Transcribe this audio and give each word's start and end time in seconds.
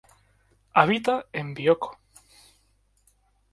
Habita 0.73 1.27
en 1.31 1.53
Bioko. 1.53 1.95